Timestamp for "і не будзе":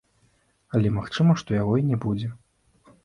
1.83-2.31